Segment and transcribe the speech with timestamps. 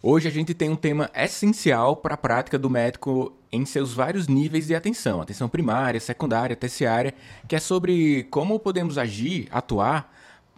[0.00, 4.28] Hoje a gente tem um tema essencial para a prática do médico em seus vários
[4.28, 7.12] níveis de atenção, atenção primária, secundária, terciária,
[7.48, 10.14] que é sobre como podemos agir, atuar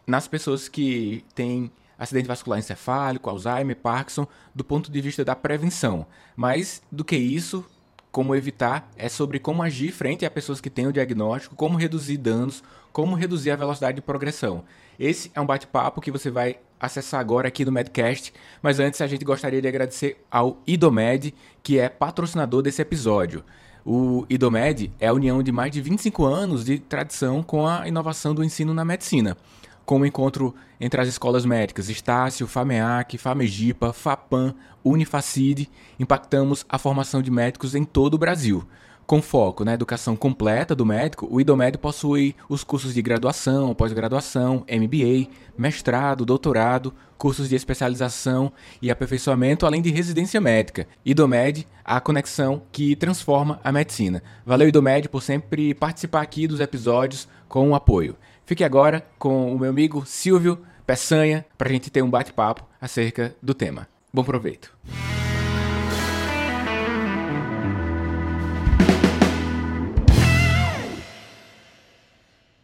[0.06, 6.04] nas pessoas que têm acidente vascular encefálico, Alzheimer, Parkinson, do ponto de vista da prevenção.
[6.36, 7.64] Mas do que isso,
[8.12, 12.18] como evitar, é sobre como agir frente a pessoas que têm o diagnóstico, como reduzir
[12.18, 12.62] danos,
[12.92, 14.64] como reduzir a velocidade de progressão.
[14.98, 19.06] Esse é um bate-papo que você vai acessar agora aqui do Medcast, mas antes a
[19.06, 23.44] gente gostaria de agradecer ao IDOMED, que é patrocinador desse episódio.
[23.84, 28.34] O IDOMED é a união de mais de 25 anos de tradição com a inovação
[28.34, 29.36] do ensino na medicina,
[29.84, 35.68] com o encontro entre as escolas médicas Estácio, FAMEAC, FAMEGIPA, FAPAM, Unifacid,
[35.98, 38.66] impactamos a formação de médicos em todo o Brasil
[39.10, 44.64] com foco na educação completa do médico, o IDOMED possui os cursos de graduação, pós-graduação,
[44.70, 45.28] MBA,
[45.58, 50.86] mestrado, doutorado, cursos de especialização e aperfeiçoamento, além de residência médica.
[51.04, 54.22] IDOMED, a conexão que transforma a medicina.
[54.46, 58.14] Valeu, IDOMED, por sempre participar aqui dos episódios com o apoio.
[58.46, 63.34] Fique agora com o meu amigo Silvio Peçanha para a gente ter um bate-papo acerca
[63.42, 63.88] do tema.
[64.14, 64.72] Bom proveito!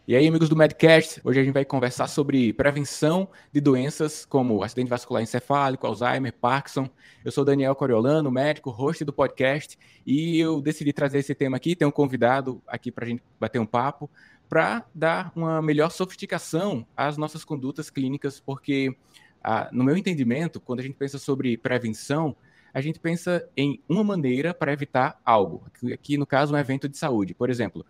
[0.07, 4.63] E aí, amigos do Medcast, hoje a gente vai conversar sobre prevenção de doenças como
[4.63, 6.89] acidente vascular encefálico, Alzheimer, Parkinson.
[7.25, 11.75] Eu sou Daniel Coriolano, médico, host do podcast, e eu decidi trazer esse tema aqui.
[11.75, 14.09] Tem um convidado aqui para a gente bater um papo,
[14.47, 18.95] para dar uma melhor sofisticação às nossas condutas clínicas, porque,
[19.43, 22.33] ah, no meu entendimento, quando a gente pensa sobre prevenção,
[22.73, 25.65] a gente pensa em uma maneira para evitar algo.
[25.93, 27.33] Aqui, no caso, um evento de saúde.
[27.33, 27.85] Por exemplo,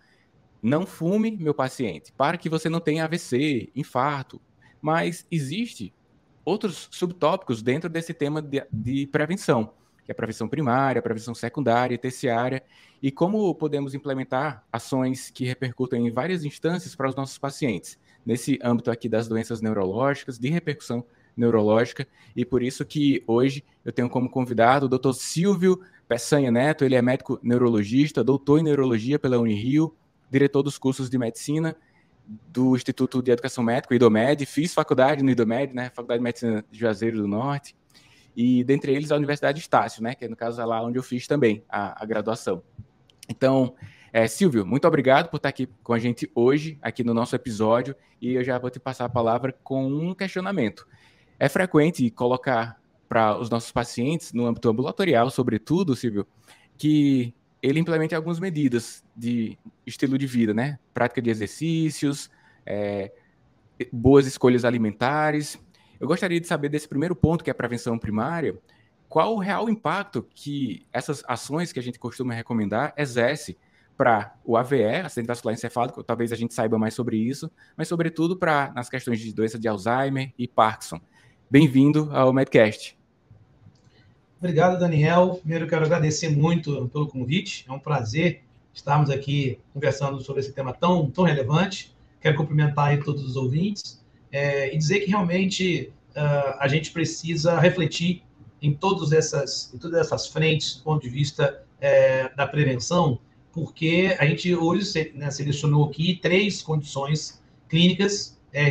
[0.61, 4.41] não fume, meu paciente, para que você não tenha AVC, infarto.
[4.81, 5.93] Mas existe
[6.43, 9.73] outros subtópicos dentro desse tema de, de prevenção,
[10.05, 12.63] que é a prevenção primária, a prevenção secundária terciária,
[13.01, 18.57] e como podemos implementar ações que repercutem em várias instâncias para os nossos pacientes, nesse
[18.63, 21.05] âmbito aqui das doenças neurológicas, de repercussão
[21.35, 25.13] neurológica, e por isso que hoje eu tenho como convidado o Dr.
[25.13, 29.93] Silvio Peçanha Neto, ele é médico neurologista, doutor em neurologia pela Unirio,
[30.29, 31.75] diretor dos cursos de medicina
[32.49, 36.77] do Instituto de Educação Médica, IDOMED, fiz faculdade no IDOMED, né, Faculdade de Medicina de
[36.77, 37.75] Juazeiro do Norte,
[38.35, 40.99] e dentre eles a Universidade de Estácio, né, que é no caso é lá onde
[40.99, 42.61] eu fiz também a, a graduação.
[43.29, 43.75] Então,
[44.11, 47.95] é, Silvio, muito obrigado por estar aqui com a gente hoje, aqui no nosso episódio,
[48.21, 50.87] e eu já vou te passar a palavra com um questionamento.
[51.39, 56.27] É frequente colocar para os nossos pacientes, no âmbito ambulatorial, sobretudo, Silvio,
[56.77, 60.79] que ele implementa algumas medidas de estilo de vida, né?
[60.93, 62.29] Prática de exercícios,
[62.65, 63.11] é,
[63.91, 65.59] boas escolhas alimentares.
[65.99, 68.57] Eu gostaria de saber desse primeiro ponto, que é a prevenção primária,
[69.09, 73.57] qual o real impacto que essas ações que a gente costuma recomendar exerce
[73.95, 78.37] para o AVE, acidente vascular encefálico, talvez a gente saiba mais sobre isso, mas sobretudo
[78.37, 81.01] para nas questões de doença de Alzheimer e Parkinson.
[81.49, 82.96] Bem-vindo ao Medcast.
[84.39, 85.39] Obrigado, Daniel.
[85.41, 87.65] Primeiro, quero agradecer muito pelo convite.
[87.67, 91.95] É um prazer estarmos aqui conversando sobre esse tema tão, tão relevante.
[92.21, 93.99] Quero cumprimentar aí todos os ouvintes
[94.31, 98.21] é, e dizer que realmente uh, a gente precisa refletir
[98.61, 103.19] em todas essas, em todas essas frentes do ponto de vista é, da prevenção,
[103.51, 108.69] porque a gente hoje né, selecionou aqui três condições clínicas, é,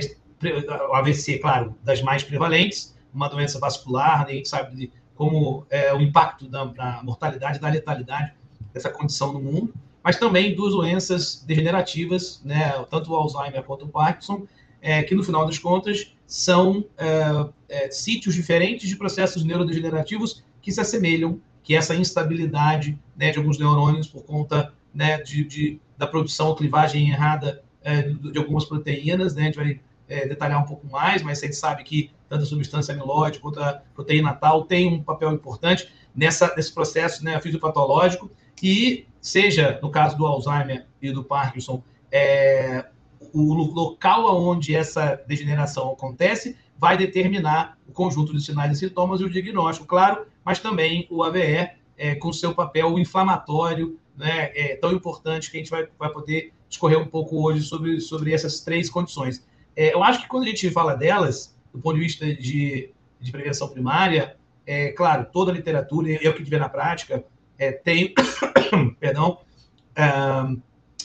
[0.88, 5.66] o AVC, claro, das mais prevalentes, uma doença vascular, né, a gente sabe de como
[5.71, 8.32] é, o impacto da, da mortalidade, da letalidade
[8.72, 13.88] dessa condição no mundo, mas também duas doenças degenerativas, né, tanto o Alzheimer quanto o
[13.88, 14.47] Parkinson,
[14.81, 20.71] é, que no final das contas são é, é, sítios diferentes de processos neurodegenerativos que
[20.71, 26.06] se assemelham, que essa instabilidade né, de alguns neurônios por conta né, de, de, da
[26.06, 30.87] produção, clivagem errada é, de, algumas proteínas, né, a gente vai é, detalhar um pouco
[30.87, 34.92] mais, mas a gente sabe que tanto a substância amilóide quanto a proteína tal tem
[34.92, 38.30] um papel importante nessa, nesse processo né, fisiopatológico
[38.62, 42.86] e seja no caso do Alzheimer e do Parkinson, é,
[43.33, 49.24] o local onde essa degeneração acontece vai determinar o conjunto de sinais e sintomas e
[49.24, 54.92] o diagnóstico, claro, mas também o AVE é, com seu papel inflamatório, né, é, tão
[54.92, 58.91] importante que a gente vai, vai poder discorrer um pouco hoje sobre, sobre essas três
[58.91, 59.45] condições.
[59.74, 62.91] É, eu acho que quando a gente fala delas, do ponto de vista de,
[63.21, 64.37] de prevenção primária,
[64.67, 67.23] é claro, toda a literatura, e é o que tiver na prática,
[67.59, 68.15] é, tem,
[68.99, 69.39] perdão,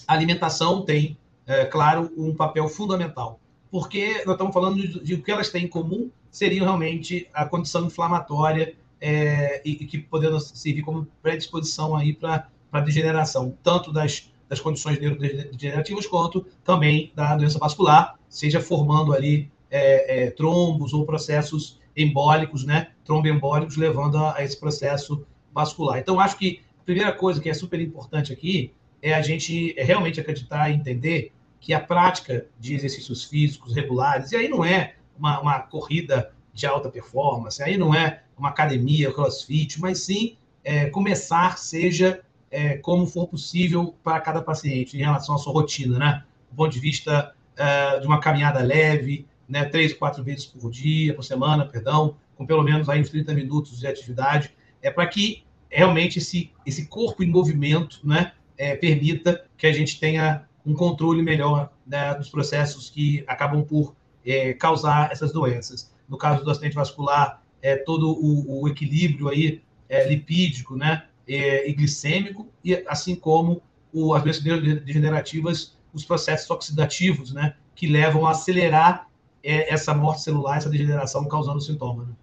[0.08, 3.40] alimentação tem, é, claro, um papel fundamental.
[3.70, 7.46] Porque nós estamos falando de, de o que elas têm em comum seriam realmente a
[7.46, 13.92] condição inflamatória é, e, e, que podendo servir como predisposição aí para a degeneração, tanto
[13.92, 20.94] das, das condições neurodegenerativas quanto também da doença vascular, seja formando ali é, é, trombos
[20.94, 25.98] ou processos embólicos, né, tromboembólicos, levando a, a esse processo vascular.
[25.98, 30.20] Então, acho que a primeira coisa que é super importante aqui é a gente realmente
[30.20, 35.40] acreditar e entender que a prática de exercícios físicos regulares, e aí não é uma,
[35.40, 41.58] uma corrida de alta performance, aí não é uma academia, crossfit, mas sim é, começar,
[41.58, 46.24] seja é, como for possível para cada paciente em relação à sua rotina, né?
[46.50, 49.66] Do ponto de vista é, de uma caminhada leve, né?
[49.66, 53.78] Três, quatro vezes por dia, por semana, perdão, com pelo menos aí uns 30 minutos
[53.78, 58.32] de atividade, é para que realmente esse, esse corpo em movimento, né?
[58.58, 63.96] É, permita que a gente tenha um controle melhor né, dos processos que acabam por
[64.26, 65.92] é, causar essas doenças.
[66.08, 71.68] No caso do acidente vascular, é todo o, o equilíbrio aí é, lipídico, né, é,
[71.68, 74.44] e glicêmico, e assim como o, as doenças
[74.84, 79.08] degenerativas, os processos oxidativos, né, que levam a acelerar
[79.44, 82.06] é, essa morte celular, essa degeneração causando sintoma.
[82.06, 82.14] Né?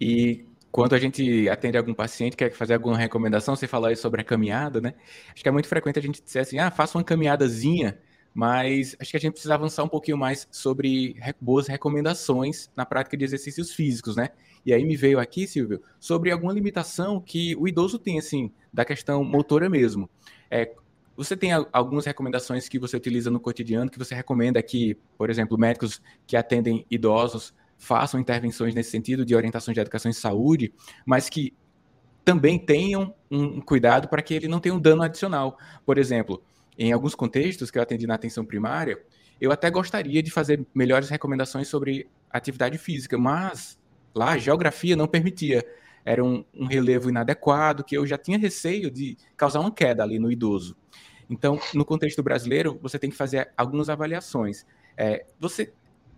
[0.00, 4.20] E quando a gente atende algum paciente, quer fazer alguma recomendação, você falou aí sobre
[4.20, 4.94] a caminhada, né?
[5.32, 7.96] Acho que é muito frequente a gente dizer assim, ah, faça uma caminhadazinha,
[8.34, 13.16] mas acho que a gente precisa avançar um pouquinho mais sobre boas recomendações na prática
[13.16, 14.30] de exercícios físicos, né?
[14.66, 18.84] E aí me veio aqui, Silvio, sobre alguma limitação que o idoso tem, assim, da
[18.84, 20.10] questão motora mesmo.
[20.50, 20.74] É,
[21.16, 25.56] você tem algumas recomendações que você utiliza no cotidiano, que você recomenda que, por exemplo,
[25.58, 30.72] médicos que atendem idosos façam intervenções nesse sentido de orientação de educação em saúde,
[31.04, 31.54] mas que
[32.24, 35.58] também tenham um cuidado para que ele não tenha um dano adicional.
[35.84, 36.42] Por exemplo,
[36.78, 38.98] em alguns contextos que eu atendi na atenção primária,
[39.40, 43.78] eu até gostaria de fazer melhores recomendações sobre atividade física, mas
[44.14, 45.64] lá a geografia não permitia.
[46.04, 50.18] Era um, um relevo inadequado que eu já tinha receio de causar uma queda ali
[50.18, 50.76] no idoso.
[51.28, 54.66] Então, no contexto brasileiro, você tem que fazer algumas avaliações.
[54.96, 55.72] É, você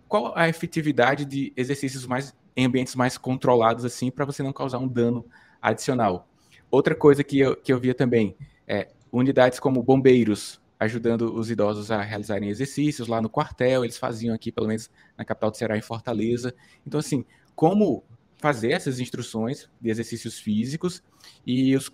[0.07, 4.79] qual a efetividade de exercícios mais em ambientes mais controlados assim para você não causar
[4.79, 5.25] um dano
[5.61, 6.27] adicional.
[6.71, 8.35] Outra coisa que eu, que eu via também
[8.67, 14.33] é unidades como bombeiros ajudando os idosos a realizarem exercícios lá no quartel, eles faziam
[14.33, 16.53] aqui pelo menos na capital do Ceará em Fortaleza.
[16.85, 17.25] Então assim,
[17.55, 18.03] como
[18.37, 21.03] fazer essas instruções de exercícios físicos
[21.45, 21.91] e os,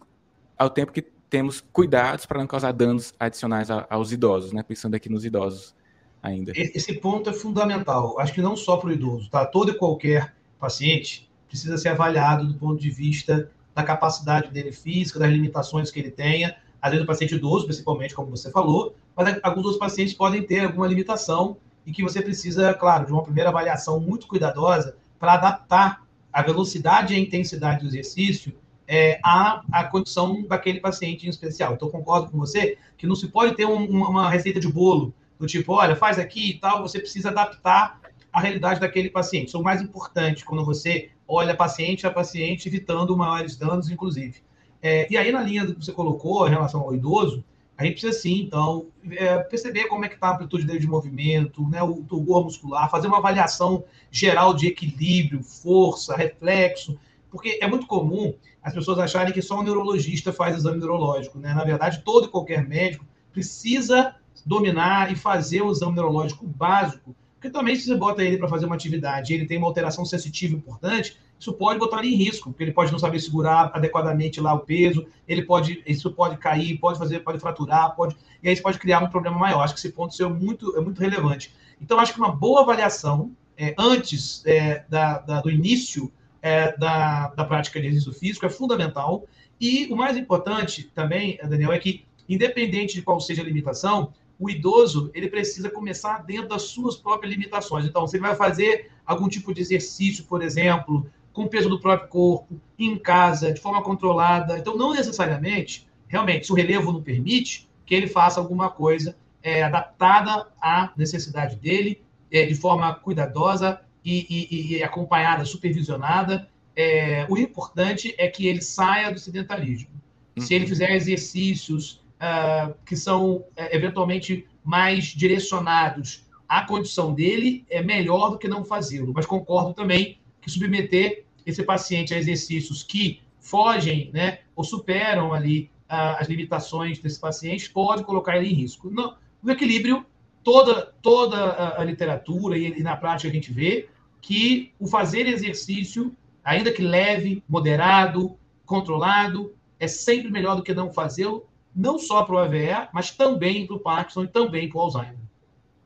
[0.58, 4.62] ao tempo que temos cuidados para não causar danos adicionais a, aos idosos, né?
[4.62, 5.74] Pensando aqui nos idosos
[6.22, 6.52] ainda.
[6.56, 8.20] Esse ponto é fundamental.
[8.20, 9.46] Acho que não só para o idoso, tá?
[9.46, 15.20] Todo e qualquer paciente precisa ser avaliado do ponto de vista da capacidade dele física,
[15.20, 16.56] das limitações que ele tenha.
[16.82, 20.66] Às vezes o paciente idoso, principalmente, como você falou, mas alguns outros pacientes podem ter
[20.66, 26.03] alguma limitação e que você precisa, claro, de uma primeira avaliação muito cuidadosa para adaptar
[26.34, 28.52] a velocidade e a intensidade do exercício
[28.88, 31.74] é, à, à condição daquele paciente em especial.
[31.74, 35.46] Então, concordo com você que não se pode ter um, uma receita de bolo do
[35.46, 38.00] tipo, olha, faz aqui e tal, você precisa adaptar
[38.32, 39.48] a realidade daquele paciente.
[39.48, 44.42] Isso é o mais importante quando você olha paciente a paciente, evitando maiores danos, inclusive.
[44.82, 47.44] É, e aí, na linha que você colocou em relação ao idoso,
[47.78, 50.88] a gente precisa sim, então, é, perceber como é que está a amplitude dele de
[50.88, 56.98] movimento, né, o turgor muscular, fazer uma avaliação geral de equilíbrio, força, reflexo,
[57.32, 61.54] porque é muito comum as pessoas acharem que só um neurologista faz exame neurológico, né?
[61.54, 64.16] Na verdade, todo e qualquer médico precisa
[64.46, 68.66] dominar e fazer o exame neurológico básico, porque também se você bota ele para fazer
[68.68, 72.64] uma atividade ele tem uma alteração sensitiva importante, isso pode botar ele em risco, porque
[72.64, 76.98] ele pode não saber segurar adequadamente lá o peso, ele pode, isso pode cair, pode
[76.98, 79.62] fazer, pode fraturar, pode, e aí isso pode criar um problema maior.
[79.62, 81.54] Acho que esse ponto é muito, é muito relevante.
[81.82, 86.12] Então, acho que uma boa avaliação é, antes é, da, da, do início
[86.42, 89.26] é, da, da prática de exercício físico é fundamental.
[89.60, 94.50] E o mais importante também, Daniel, é que, independente de qual seja a limitação, o
[94.50, 97.86] idoso ele precisa começar dentro das suas próprias limitações.
[97.86, 101.80] Então, se ele vai fazer algum tipo de exercício, por exemplo, com o peso do
[101.80, 104.58] próprio corpo, em casa, de forma controlada.
[104.58, 109.64] Então, não necessariamente, realmente, se o relevo não permite, que ele faça alguma coisa é,
[109.64, 116.48] adaptada à necessidade dele, é, de forma cuidadosa e, e, e acompanhada, supervisionada.
[116.76, 119.90] É, o importante é que ele saia do sedentarismo.
[120.36, 120.44] Uhum.
[120.44, 120.70] Se ele uhum.
[120.70, 128.38] fizer exercícios uh, que são uh, eventualmente mais direcionados à condição dele, é melhor do
[128.38, 129.14] que não fazê-lo.
[129.14, 135.70] Mas concordo também que submeter esse paciente a exercícios que fogem né, ou superam ali
[135.90, 138.90] uh, as limitações desse paciente pode colocar ele em risco.
[138.90, 140.06] No, no equilíbrio,
[140.44, 143.90] toda, toda a, a literatura e, e, na prática a gente vê
[144.22, 150.92] que o fazer exercício ainda que leve, moderado, controlado, é sempre melhor do que não
[150.92, 151.46] fazê-lo,
[151.76, 155.16] não só para o AVE, mas também para o Parkinson e também para o Alzheimer.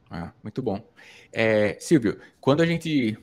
[0.10, 0.82] Ah, muito bom.
[1.32, 3.18] É, Silvio, quando a gente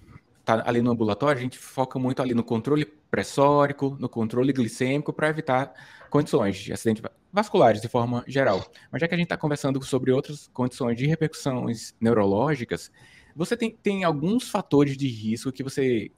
[0.45, 5.13] está ali no ambulatório, a gente foca muito ali no controle pressórico, no controle glicêmico,
[5.13, 5.73] para evitar
[6.11, 8.65] condições de acidentes vasculares de forma geral.
[8.93, 12.93] Mas já que a gente está conversando sobre outras condições de repercussões neurológicas,
[13.35, 16.13] você tem, tem alguns fatores de risco que você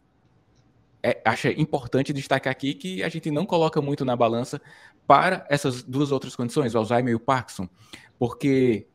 [1.02, 4.60] é, acha importante destacar aqui que a gente não coloca muito na balança
[5.06, 7.68] para essas duas outras condições, o Alzheimer e o Parkinson,
[8.18, 8.88] porque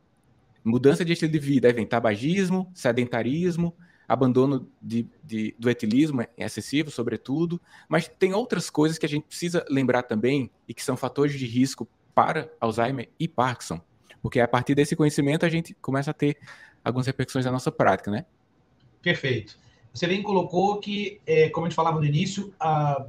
[0.62, 3.74] mudança de estilo de vida vem tabagismo, sedentarismo,
[4.08, 9.64] abandono de, de, do etilismo excessivo, sobretudo, mas tem outras coisas que a gente precisa
[9.68, 13.80] lembrar também e que são fatores de risco para Alzheimer e Parkinson,
[14.20, 16.36] porque a partir desse conhecimento a gente começa a ter
[16.84, 18.26] algumas repercussões na nossa prática, né?
[19.00, 19.58] Perfeito.
[19.92, 23.06] Você bem colocou que, é, como a gente falava no início, a,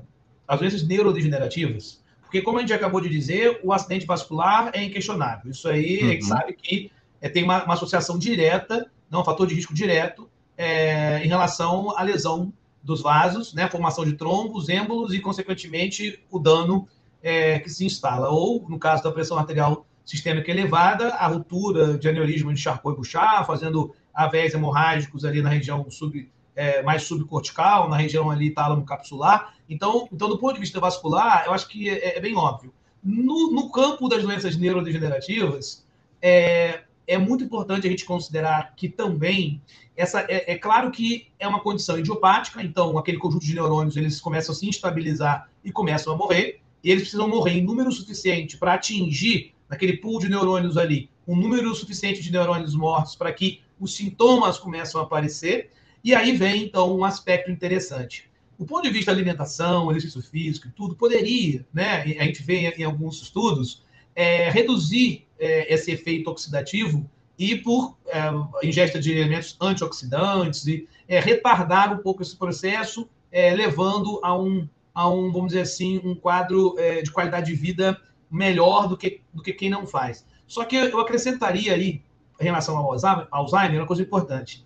[0.48, 5.52] as doenças neurodegenerativas, porque como a gente acabou de dizer, o acidente vascular é inquestionável.
[5.52, 6.08] Isso aí uhum.
[6.08, 6.30] a gente uhum.
[6.30, 11.24] sabe que é, tem uma, uma, associação direta, não um fator de risco direto, é,
[11.24, 16.88] em relação à lesão dos vasos, né, formação de trombos, êmbolos e, consequentemente, o dano
[17.22, 18.30] é, que se instala.
[18.30, 22.96] Ou, no caso da pressão arterial sistêmica elevada, a ruptura de aneurisma de Charcot e
[22.98, 29.54] Bouchard, fazendo AVEs hemorrágicos ali na região sub, é, mais subcortical, na região ali tálamo-capsular.
[29.70, 32.74] Então, então, do ponto de vista vascular, eu acho que é, é bem óbvio.
[33.02, 35.86] No, no, campo das doenças neurodegenerativas,
[36.22, 39.62] é, é muito importante a gente considerar que também
[39.96, 44.20] essa é, é, claro que é uma condição idiopática, então aquele conjunto de neurônios eles
[44.20, 48.58] começam a se instabilizar e começam a morrer, e eles precisam morrer em número suficiente
[48.58, 53.62] para atingir naquele pool de neurônios ali um número suficiente de neurônios mortos para que
[53.80, 55.72] os sintomas começam a aparecer,
[56.04, 58.30] e aí vem então um aspecto interessante.
[58.58, 62.02] Do ponto de vista da alimentação, exercício físico e tudo, poderia, né?
[62.20, 63.84] A gente vê em alguns estudos,
[64.16, 68.22] é, reduzir é, esse efeito oxidativo e por é,
[68.66, 74.68] ingesta de elementos antioxidantes e é, retardar um pouco esse processo, é, levando a um,
[74.94, 78.00] a um, vamos dizer assim, um quadro é, de qualidade de vida
[78.32, 80.26] melhor do que, do que quem não faz.
[80.48, 82.02] Só que eu acrescentaria aí,
[82.40, 82.96] em relação ao
[83.32, 84.66] Alzheimer, uma coisa importante.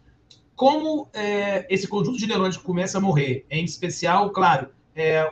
[0.55, 4.69] Como é, esse conjunto de neurônios começa a morrer, em especial, claro,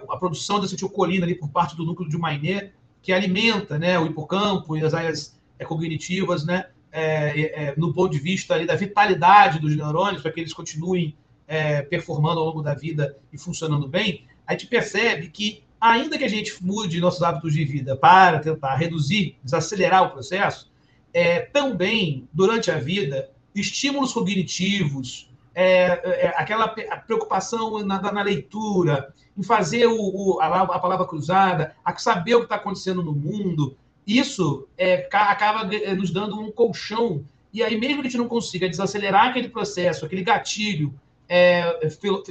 [0.08, 2.72] a produção da acetilcolina ali por parte do núcleo de Maynard,
[3.06, 8.18] que alimenta né, o hipocampo e as áreas cognitivas, né, é, é, no ponto de
[8.18, 11.16] vista ali, da vitalidade dos neurônios, para que eles continuem
[11.48, 16.24] é, performando ao longo da vida e funcionando bem, a gente percebe que, ainda que
[16.24, 20.72] a gente mude nossos hábitos de vida para tentar reduzir, desacelerar o processo,
[21.14, 26.68] é, também, durante a vida, estímulos cognitivos, é, é, aquela
[27.06, 32.40] preocupação na, na leitura, em fazer o, o a, a, palavra cruzada, a saber o
[32.40, 37.26] que está acontecendo no mundo, isso é, acaba é, nos dando um colchão.
[37.52, 40.94] E aí, mesmo que a gente não consiga desacelerar aquele processo, aquele gatilho
[41.28, 41.80] é,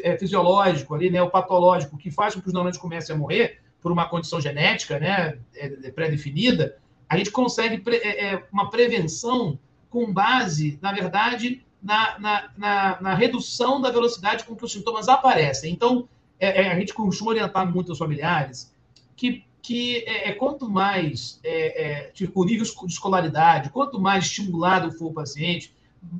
[0.03, 3.61] é, fisiológico ali, né, o patológico, que faz com que os neurônios comecem a morrer
[3.81, 9.59] por uma condição genética né, é, pré-definida, a gente consegue pre é, uma prevenção
[9.91, 15.09] com base, na verdade, na, na, na, na, redução da velocidade com que os sintomas
[15.09, 15.73] aparecem.
[15.73, 16.09] Então,
[16.45, 18.73] é, é, a gente costuma orientar muito os familiares
[19.17, 24.25] que, que é, é quanto mais é, é, tipo, o nível de escolaridade, quanto mais
[24.25, 25.75] estimulado for o paciente,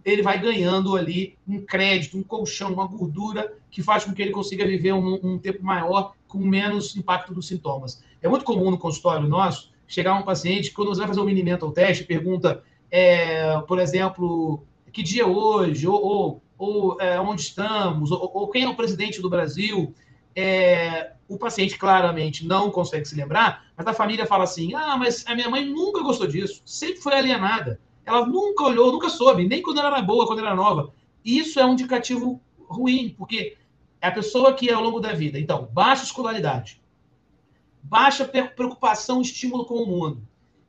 [0.05, 4.31] ele vai ganhando ali um crédito, um colchão, uma gordura que faz com que ele
[4.31, 8.03] consiga viver um, um tempo maior com menos impacto dos sintomas.
[8.23, 11.43] É muito comum no consultório nosso chegar um paciente, quando você vai fazer um mini
[11.43, 17.43] mental teste, pergunta, é, por exemplo, que dia é hoje, ou, ou, ou é, onde
[17.43, 19.95] estamos, ou, ou, quem é o presidente do Brasil,
[20.37, 25.25] é, o paciente claramente não consegue se lembrar, mas a família fala assim: ah, mas
[25.27, 27.81] a minha mãe nunca gostou disso, sempre foi alienada.
[28.05, 30.93] Ela nunca olhou, nunca soube, nem quando ela era boa, quando ela era nova.
[31.25, 33.57] Isso é um indicativo ruim, porque
[34.01, 36.83] é a pessoa que ao longo da vida, então, baixa escolaridade,
[37.83, 40.23] baixa preocupação, estímulo com o mundo.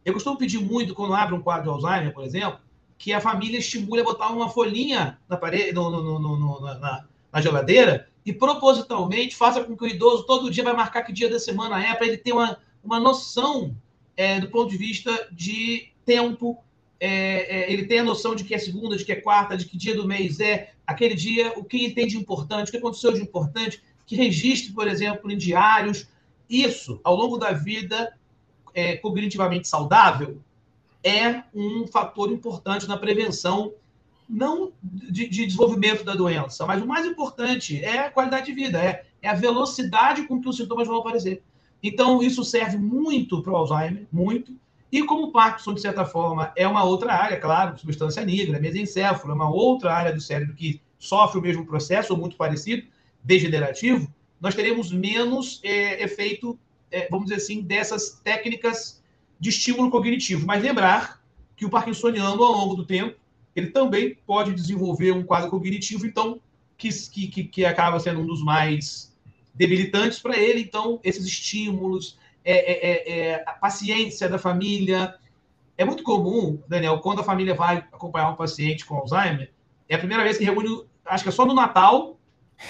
[0.06, 2.60] Eu costumo pedir muito, quando abre um quadro de Alzheimer, por exemplo,
[2.98, 7.06] que a família estimule a botar uma folhinha na parede, no, no, no, na,
[7.36, 11.30] na, geladeira e propositalmente faça com que o idoso todo dia vai marcar que dia
[11.30, 13.76] da semana é, para ele ter uma, uma noção
[14.16, 16.58] é, do ponto de vista de tempo.
[16.98, 19.66] É, é, ele tem a noção de que é segunda, de que é quarta, de
[19.66, 22.78] que dia do mês é, aquele dia, o que ele tem de importante, o que
[22.78, 26.08] aconteceu de importante, que registre, por exemplo, em diários.
[26.50, 28.18] Isso, ao longo da vida,
[28.74, 30.40] é, cognitivamente saudável,
[31.04, 33.74] é um fator importante na prevenção,
[34.28, 38.84] não de, de, desenvolvimento da doença, mas o mais importante é a qualidade de vida,
[38.84, 41.44] é, é a velocidade com que os sintomas vão aparecer.
[41.82, 44.54] Então, isso serve muito para o Alzheimer, muito.
[44.92, 49.32] E como o Parkinson, de certa forma, é uma outra área, claro, substância negra, mesencéfalo,
[49.32, 52.88] é uma outra área do cérebro que sofre o mesmo processo, ou muito parecido,
[53.24, 56.58] degenerativo, nós teremos menos é, efeito,
[56.92, 59.04] é, vamos dizer assim, dessas técnicas
[59.40, 60.46] de estímulo cognitivo.
[60.46, 61.22] Mas lembrar
[61.56, 63.18] que o parkinsoniano, ao longo do tempo,
[63.56, 66.42] ele também pode desenvolver um quadro cognitivo, então,
[66.78, 69.16] que, que, que acaba sendo um dos mais
[69.54, 70.62] debilitantes para ele.
[70.62, 75.16] Então, esses estímulos, é, é, é, é, a paciência da família.
[75.78, 79.52] É muito comum, Daniel, quando a família vai acompanhar um paciente com Alzheimer,
[79.90, 82.18] é a primeira vez que reúne, acho que é só no Natal,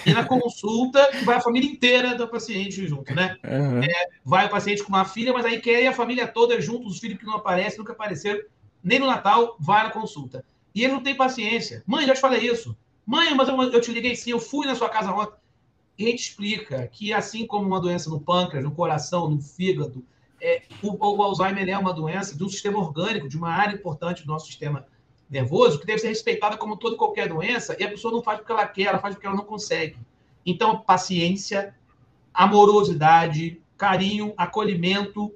[0.04, 3.36] e na consulta, que vai a família inteira do paciente junto, né?
[3.44, 3.82] Uhum.
[3.82, 6.98] É, vai o paciente com uma filha, mas aí quer a família toda junto, os
[6.98, 8.40] filhos que não aparecem, nunca apareceram,
[8.82, 10.44] nem no Natal, vai na consulta.
[10.76, 11.82] E ele não tem paciência.
[11.86, 12.76] Mãe, já te falei isso.
[13.06, 15.38] Mãe, mas eu, eu te liguei sim, eu fui na sua casa ontem.
[15.98, 20.04] E a gente explica que, assim como uma doença no pâncreas, no coração, no fígado,
[20.38, 24.22] é, o, o, Alzheimer é uma doença de um sistema orgânico, de uma área importante
[24.22, 24.86] do nosso sistema
[25.30, 28.52] nervoso, que deve ser respeitada como toda qualquer doença, e a pessoa não faz porque
[28.52, 29.96] ela quer, ela faz porque ela não consegue.
[30.44, 31.74] Então, paciência,
[32.34, 35.32] amorosidade, carinho, acolhimento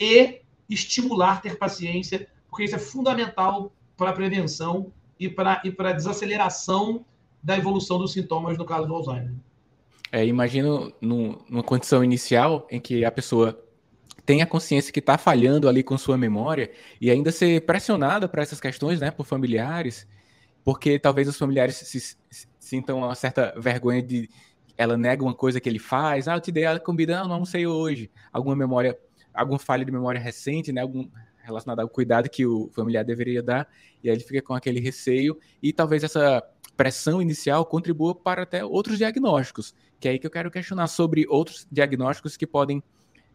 [0.00, 7.04] e estimular ter paciência, porque isso é fundamental para prevenção e para e a desaceleração
[7.42, 9.34] da evolução dos sintomas no caso do Alzheimer.
[10.10, 13.62] É, imagino no, numa condição inicial em que a pessoa
[14.24, 18.42] tem a consciência que está falhando ali com sua memória e ainda ser pressionada para
[18.42, 20.06] essas questões, né, por familiares,
[20.64, 22.16] porque talvez os familiares se, se,
[22.58, 24.30] sintam uma certa vergonha de
[24.76, 27.44] ela nega uma coisa que ele faz, ah, eu te dei a comida, não, não
[27.44, 28.96] sei hoje, alguma memória,
[29.34, 31.08] alguma falha de memória recente, né, algum
[31.48, 33.68] relacionado ao cuidado que o familiar deveria dar,
[34.02, 36.42] e aí ele fica com aquele receio, e talvez essa
[36.76, 41.26] pressão inicial contribua para até outros diagnósticos, que é aí que eu quero questionar sobre
[41.28, 42.82] outros diagnósticos que podem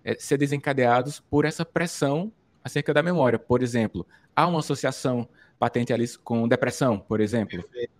[0.03, 2.31] é, ser desencadeados por essa pressão
[2.63, 3.37] acerca da memória.
[3.37, 5.27] Por exemplo, há uma associação
[5.59, 7.61] patente ali com depressão, por exemplo?
[7.63, 7.91] Perfeito.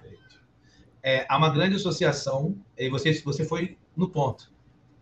[0.00, 0.40] Perfeito.
[1.02, 4.52] É, há uma grande associação, e você, você foi no ponto.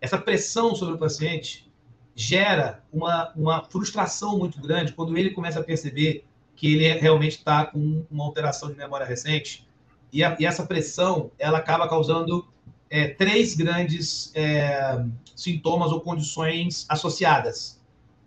[0.01, 1.71] Essa pressão sobre o paciente
[2.15, 7.65] gera uma, uma frustração muito grande quando ele começa a perceber que ele realmente está
[7.65, 9.67] com uma alteração de memória recente.
[10.11, 12.47] E, a, e essa pressão, ela acaba causando
[12.89, 15.03] é, três grandes é,
[15.35, 17.81] sintomas ou condições associadas.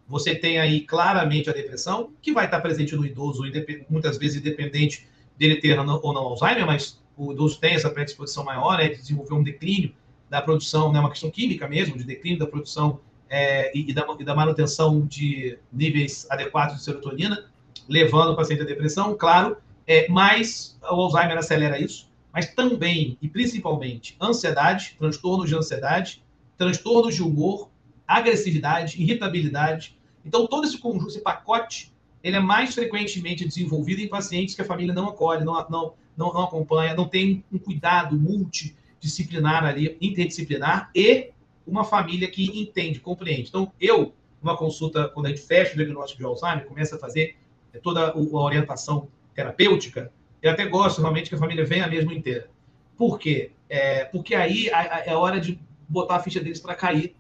[0.09, 3.43] Você tem aí claramente a depressão, que vai estar presente no idoso,
[3.89, 5.07] muitas vezes independente
[5.39, 9.35] dele ter ou não Alzheimer, mas o idoso tem essa predisposição maior, né, de desenvolver
[9.35, 9.93] um declínio
[10.29, 14.25] da produção, né, uma questão química mesmo, de declínio da produção é, e, da, e,
[14.25, 17.47] da, manutenção de níveis adequados de serotonina,
[17.89, 23.29] levando o paciente à depressão, claro, é, mas o Alzheimer acelera isso, mas também e
[23.29, 26.23] principalmente ansiedade, transtornos de ansiedade,
[26.57, 27.71] transtornos de humor,
[28.07, 29.97] agressividade, irritabilidade.
[30.25, 34.65] Então, todo esse conjunto, esse pacote, ele é mais frequentemente desenvolvido em pacientes que a
[34.65, 40.91] família não acolhe, não, não, não, não acompanha, não tem um cuidado multidisciplinar ali, interdisciplinar
[40.95, 41.31] e
[41.67, 43.49] uma família que entende, compreende.
[43.49, 47.37] Então, eu, numa consulta, quando a gente fecha o diagnóstico de Alzheimer, começa a fazer
[47.83, 50.11] toda a orientação terapêutica,
[50.43, 52.49] eu até gosto realmente que a família venha mesmo inteira.
[52.97, 53.51] Por quê?
[53.69, 54.69] É, porque aí
[55.05, 57.15] é hora de botar a ficha deles para cair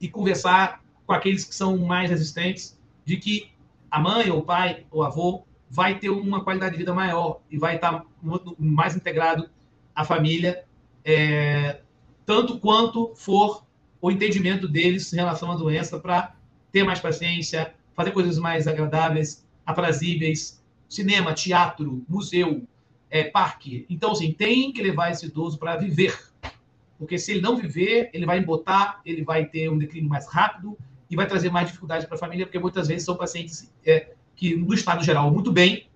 [0.00, 3.50] e conversar com aqueles que são mais resistentes de que
[3.90, 7.40] a mãe, ou o pai, ou o avô vai ter uma qualidade de vida maior
[7.50, 8.04] e vai estar
[8.58, 9.50] mais integrado
[9.94, 10.64] à família,
[11.04, 11.80] é,
[12.24, 13.64] tanto quanto for
[14.02, 16.34] o entendimento deles em relação à doença para
[16.72, 22.66] ter mais paciência, fazer coisas mais agradáveis, aprazíveis, cinema, teatro, museu,
[23.08, 23.86] é, parque.
[23.88, 26.18] Então, assim, tem que levar esse idoso para viver.
[26.98, 30.76] Porque se ele não viver, ele vai embotar, ele vai ter um declínio mais rápido
[31.08, 34.56] e vai trazer mais dificuldade para a família, porque muitas vezes são pacientes é, que,
[34.56, 35.86] no estado geral, muito bem.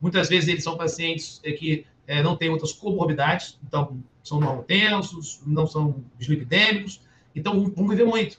[0.00, 4.62] Muitas vezes eles são pacientes é, que é, não têm outras comorbidades, então são mal
[4.62, 7.00] tensos, não são dislipidêmicos,
[7.34, 8.38] então, vão viver muito.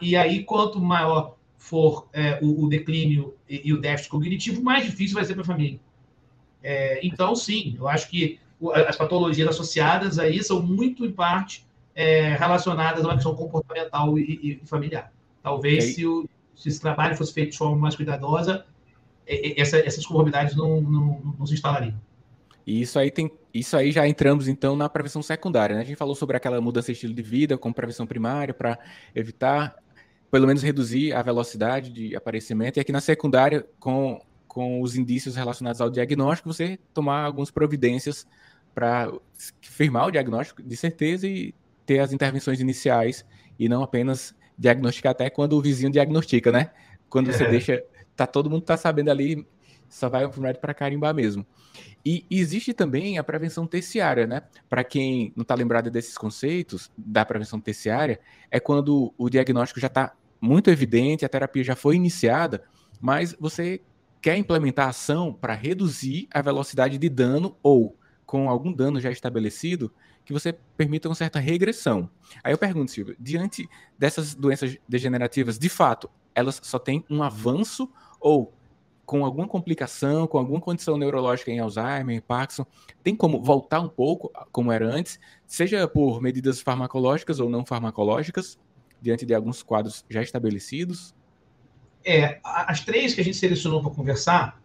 [0.00, 4.84] E aí, quanto maior for é, o, o, declínio e, e, o déficit cognitivo, mais
[4.84, 5.80] difícil vai ser para a família.
[6.62, 8.40] É, então, sim, eu acho que
[8.86, 14.60] as patologias associadas aí são muito, em parte, é, relacionadas a uma questão comportamental e,
[14.62, 15.12] e familiar.
[15.42, 18.64] Talvez, se, o, se, esse trabalho fosse feito de forma mais cuidadosa,
[19.26, 21.94] essa, essas comorbidades não, não, não se instalariam.
[22.66, 25.82] E isso aí tem, isso aí já entramos então na prevenção secundária, né?
[25.82, 28.78] A gente falou sobre aquela mudança de estilo de vida com prevenção primária para
[29.14, 29.76] evitar,
[30.30, 32.76] pelo menos reduzir a velocidade de aparecimento.
[32.76, 38.26] E aqui na secundária, com, com os indícios relacionados ao diagnóstico, você tomar algumas providências
[38.74, 39.10] para
[39.60, 43.24] firmar o diagnóstico de certeza e ter as intervenções iniciais
[43.58, 46.70] e não apenas diagnosticar até quando o vizinho diagnostica, né?
[47.08, 47.50] Quando você é.
[47.50, 47.82] deixa,
[48.14, 49.46] tá todo mundo tá sabendo ali,
[49.88, 51.46] só vai o médico para carimbar mesmo.
[52.04, 54.42] E existe também a prevenção terciária, né?
[54.68, 58.20] Para quem não está lembrado desses conceitos da prevenção terciária,
[58.50, 62.62] é quando o diagnóstico já está muito evidente, a terapia já foi iniciada,
[63.00, 63.80] mas você
[64.20, 69.92] quer implementar ação para reduzir a velocidade de dano ou com algum dano já estabelecido
[70.24, 72.10] que você permita uma certa regressão.
[72.44, 73.66] Aí eu pergunto, Silvio, diante
[73.98, 78.52] dessas doenças degenerativas, de fato, elas só têm um avanço ou
[79.08, 82.66] com alguma complicação, com alguma condição neurológica em Alzheimer, em Parkinson,
[83.02, 88.58] tem como voltar um pouco como era antes, seja por medidas farmacológicas ou não farmacológicas,
[89.00, 91.14] diante de alguns quadros já estabelecidos?
[92.04, 94.60] É, as três que a gente selecionou para conversar,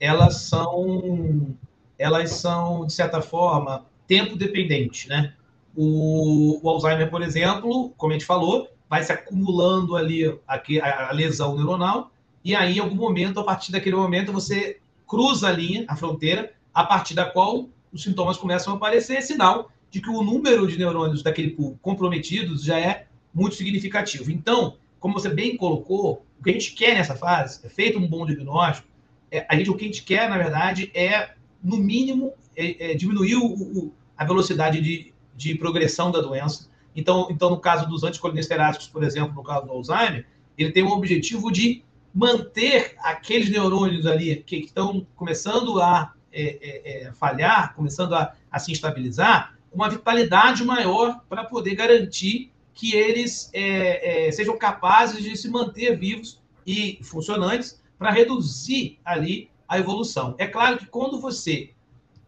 [0.00, 1.56] elas são,
[1.96, 5.32] elas são de certa forma tempo dependentes, né?
[5.76, 11.12] O, o Alzheimer, por exemplo, como a gente falou, vai se acumulando ali a, a
[11.12, 12.10] lesão neuronal
[12.46, 16.52] e aí, em algum momento, a partir daquele momento, você cruza a linha, a fronteira,
[16.72, 20.78] a partir da qual os sintomas começam a aparecer, sinal de que o número de
[20.78, 24.30] neurônios daquele pool comprometidos já é muito significativo.
[24.30, 28.06] Então, como você bem colocou, o que a gente quer nessa fase é feito um
[28.06, 28.86] bom diagnóstico.
[29.28, 31.30] É, a gente, o que a gente quer, na verdade, é,
[31.60, 36.70] no mínimo, é, é diminuir o, o, a velocidade de, de progressão da doença.
[36.94, 40.24] Então, então, no caso dos anticolinesteráticos, por exemplo, no caso do Alzheimer,
[40.56, 41.84] ele tem o objetivo de
[42.16, 48.58] manter aqueles neurônios ali que estão começando a é, é, é, falhar, começando a, a,
[48.58, 55.36] se instabilizar, uma vitalidade maior para poder garantir que eles é, é, sejam capazes de
[55.36, 60.34] se manter vivos e funcionantes para reduzir ali a evolução.
[60.38, 61.74] É claro que quando você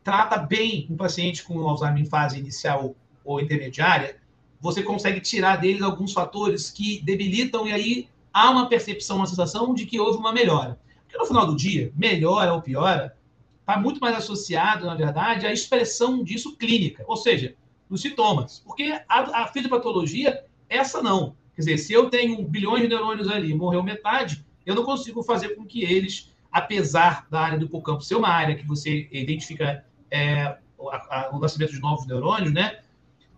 [0.05, 4.19] trata bem um paciente com Alzheimer em fase inicial ou intermediária,
[4.61, 9.75] você consegue tirar deles alguns fatores que debilitam e aí há uma percepção, uma sensação
[9.75, 10.79] de que houve uma melhora.
[11.03, 13.17] Porque no final do dia, melhora ou piora,
[13.61, 17.55] está muito mais associado, na verdade, à expressão disso clínica, ou seja,
[17.91, 18.61] nos sintomas.
[18.65, 21.35] Porque a, a fisiopatologia, essa não.
[21.55, 25.57] Quer dizer, se eu tenho bilhões de neurônios ali, morreu metade, eu não consigo fazer
[25.57, 30.57] com que eles, apesar da área do hipocampo ser uma área que você identifica é,
[30.79, 32.79] o nascimento de novos neurônios, né?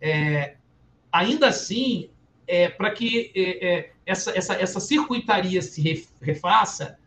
[0.00, 0.56] É,
[1.10, 2.10] ainda assim,
[2.50, 6.98] é, para que é, é, essa, essa, essa circuitaria se refaça,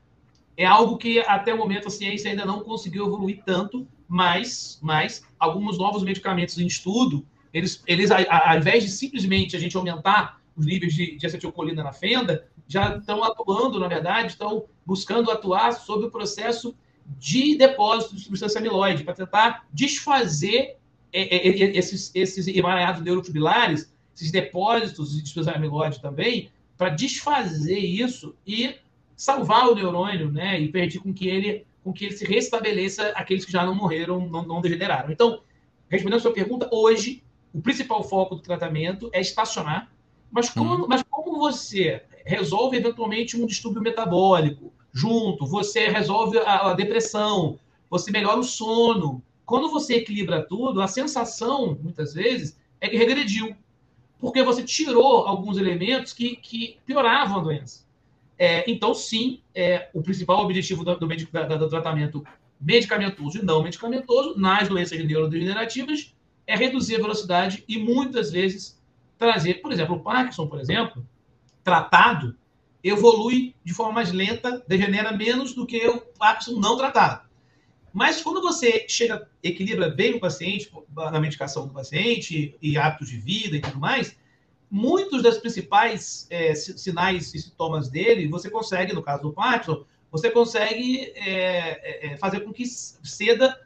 [0.56, 5.26] é algo que até o momento a ciência ainda não conseguiu evoluir tanto, mas, mas
[5.38, 10.66] alguns novos medicamentos em estudo, eles, eles ao invés de simplesmente a gente aumentar os
[10.66, 16.08] níveis de, de acetilcolina na fenda, já estão atuando, na verdade, estão buscando atuar sobre
[16.08, 16.74] o processo
[17.20, 20.78] de depósito de substância amiloide, para tentar desfazer
[21.12, 28.36] é, é, esses, esses emaranhados neurotubilares esses depósitos de dispersão amiloide também, para desfazer isso
[28.46, 28.76] e
[29.16, 30.60] salvar o neurônio, né?
[30.60, 34.28] E permitir com que ele, com que ele se restabeleça aqueles que já não morreram,
[34.28, 35.12] não, não degeneraram.
[35.12, 35.42] Então,
[35.90, 37.24] respondendo a sua pergunta, hoje
[37.54, 39.92] o principal foco do tratamento é estacionar,
[40.32, 40.88] mas como, uhum.
[40.88, 48.12] mas como você resolve eventualmente um distúrbio metabólico junto, você resolve a, a depressão, você
[48.12, 49.22] melhora o sono.
[49.46, 53.56] Quando você equilibra tudo, a sensação, muitas vezes, é que regrediu
[54.24, 57.86] porque você tirou alguns elementos que, que pioravam a doença.
[58.40, 62.26] É, então, sim, é, o principal objetivo do, do, do, tratamento
[62.58, 66.16] medicamentoso e não medicamentoso nas doenças neurodegenerativas
[66.48, 68.82] é reduzir a velocidade e muitas vezes
[69.18, 71.06] trazer, por exemplo, o Parkinson, por exemplo,
[71.62, 72.34] tratado,
[72.82, 77.28] evolui de forma mais lenta, degenera menos do que o Parkinson não tratado.
[77.94, 83.18] Mas quando você chega, equilibra bem o paciente, na medicação do paciente e hábitos de
[83.18, 84.18] vida e tudo mais,
[84.70, 90.32] muitos dos principais é, sinais e sintomas dele, você consegue, no caso do Parkinson, você
[90.32, 93.62] consegue é, é, é fazer com que ceda,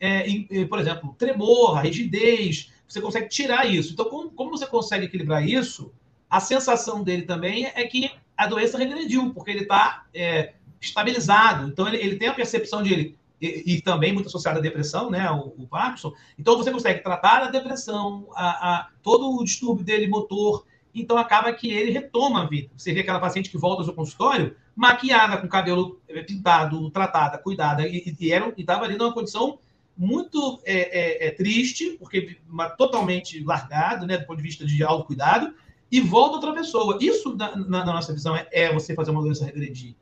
[0.00, 3.92] é, em, por exemplo, tremor, rigidez, você consegue tirar isso.
[3.92, 5.92] Então, como, como você consegue equilibrar isso,
[6.28, 11.68] a sensação dele também é que a doença regrediu, porque ele está é, estabilizado.
[11.68, 15.10] Então, ele, ele tem a percepção de ele e, e, também muito associada à depressão,
[15.10, 16.12] né, o, o, Parkinson.
[16.38, 21.52] Então você consegue tratar a depressão, a, a, todo o distúrbio dele motor, então acaba
[21.52, 22.70] que ele retoma a vida.
[22.76, 27.38] Você vê aquela paciente que volta ao seu consultório maquiada, com cabelo eh, pintado, tratada,
[27.38, 28.14] cuidada, e
[28.56, 29.58] estava ali numa condição
[29.96, 34.82] muito é, é, é, triste, porque uma, totalmente largado, né, do ponto de vista de
[34.84, 35.52] autocuidado,
[35.90, 36.96] e volta outra pessoa.
[37.00, 39.96] Isso, na, na, na nossa visão, é, é, você fazer uma doença regredir.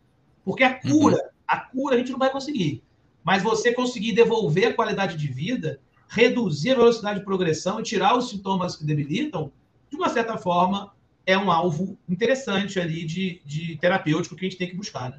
[0.45, 1.31] Porque a cura, uhum.
[1.47, 2.83] a cura a gente não vai conseguir.
[3.27, 8.17] Mas você conseguir devolver a qualidade de vida, reduzir a velocidade de progressão e tirar
[8.17, 9.51] os sintomas que debilitam,
[9.91, 10.93] de uma certa forma,
[11.27, 15.11] é um alvo interessante ali de, de terapêutico que a gente tem que buscar.
[15.11, 15.19] Né?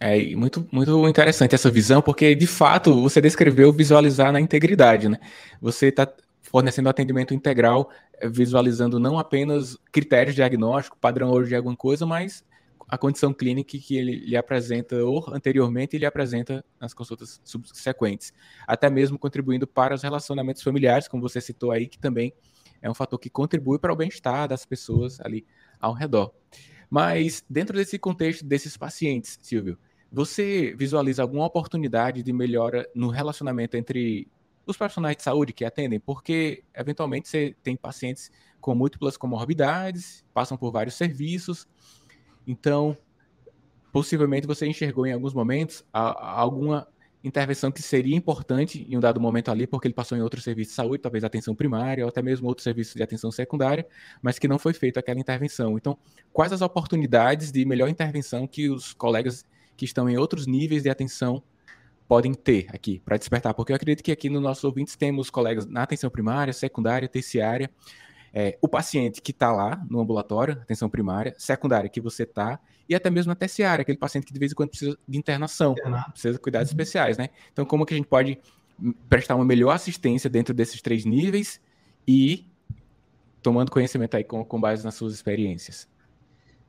[0.00, 5.18] É muito, muito interessante essa visão, porque de fato você descreveu visualizar na integridade, né?
[5.62, 6.12] Você está
[6.42, 7.90] fornecendo atendimento integral,
[8.20, 12.42] eh, visualizando não apenas critérios diagnósticos, padrão ouro de alguma coisa, mas
[12.90, 14.96] a condição clínica que ele lhe apresenta
[15.28, 18.32] anteriormente e lhe apresenta nas consultas subsequentes,
[18.66, 22.32] até mesmo contribuindo para os relacionamentos familiares, como você citou aí, que também
[22.82, 25.46] é um fator que contribui para o bem-estar das pessoas ali
[25.78, 26.34] ao redor.
[26.90, 29.78] Mas dentro desse contexto desses pacientes, Silvio,
[30.10, 34.26] você visualiza alguma oportunidade de melhora no relacionamento entre
[34.66, 36.00] os profissionais de saúde que atendem?
[36.00, 41.68] Porque eventualmente você tem pacientes com múltiplas comorbidades, passam por vários serviços,
[42.50, 42.96] então
[43.92, 46.86] possivelmente você enxergou em alguns momentos alguma
[47.22, 50.70] intervenção que seria importante em um dado momento ali, porque ele passou em outro serviço
[50.70, 53.86] de saúde, talvez atenção primária, ou até mesmo outro serviço de atenção secundária,
[54.22, 55.76] mas que não foi feita aquela intervenção.
[55.76, 55.98] Então,
[56.32, 59.44] quais as oportunidades de melhor intervenção que os colegas
[59.76, 61.42] que estão em outros níveis de atenção
[62.08, 63.52] podem ter aqui para despertar?
[63.52, 67.70] Porque eu acredito que aqui nos nossos ouvintes temos colegas na atenção primária, secundária, terciária,
[68.32, 72.94] é, o paciente que está lá no ambulatório, atenção primária, secundária que você está, e
[72.94, 75.74] até mesmo a terciária, aquele paciente que de vez em quando precisa de internação,
[76.10, 76.74] precisa de cuidados uhum.
[76.74, 77.28] especiais, né?
[77.52, 78.38] Então, como que a gente pode
[79.08, 81.60] prestar uma melhor assistência dentro desses três níveis
[82.06, 82.46] e
[83.42, 85.88] tomando conhecimento aí com, com base nas suas experiências?